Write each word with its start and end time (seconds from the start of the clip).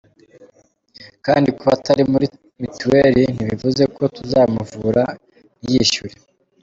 Kandi 1.25 1.47
kuba 1.57 1.71
atari 1.77 2.03
muri 2.11 2.27
mituel 2.61 3.15
ntibivuze 3.35 3.83
ko 3.95 4.03
tuzamuvura 4.15 5.03
ntiyishyure”. 5.61 6.15